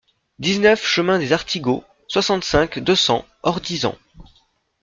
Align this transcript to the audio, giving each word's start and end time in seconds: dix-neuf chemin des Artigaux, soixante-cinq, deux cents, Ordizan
dix-neuf 0.39 0.83
chemin 0.83 1.19
des 1.19 1.31
Artigaux, 1.31 1.83
soixante-cinq, 2.07 2.79
deux 2.79 2.95
cents, 2.95 3.23
Ordizan 3.43 3.95